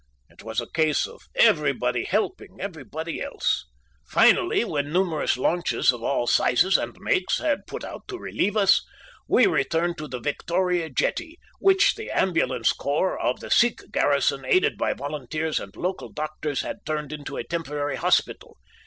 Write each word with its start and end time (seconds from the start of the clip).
It 0.31 0.41
was 0.41 0.59
a 0.59 0.67
case 0.71 1.05
of 1.05 1.21
everybody 1.35 2.05
helping 2.05 2.59
everybody 2.59 3.21
else. 3.21 3.65
"Finally, 4.07 4.65
when 4.65 4.91
numerous 4.91 5.37
launches 5.37 5.91
of 5.91 6.01
all 6.01 6.25
sizes 6.25 6.75
and 6.75 6.97
makes 6.99 7.37
had 7.37 7.67
put 7.67 7.83
out 7.83 8.07
to 8.07 8.17
relieve 8.17 8.57
us, 8.57 8.81
we 9.27 9.45
returned 9.45 9.99
to 9.99 10.07
the 10.07 10.19
Victoria 10.19 10.89
jetty, 10.89 11.37
which 11.59 11.93
the 11.93 12.09
ambulance 12.09 12.73
corps 12.73 13.19
of 13.19 13.41
the 13.41 13.51
Sikh 13.51 13.91
garrison, 13.91 14.43
aided 14.43 14.75
by 14.75 14.93
volunteers 14.93 15.59
and 15.59 15.75
local 15.75 16.09
doctors, 16.11 16.61
had 16.61 16.79
turned 16.83 17.13
into 17.13 17.37
a 17.37 17.43
temporary 17.43 17.97
hospital. 17.97 18.57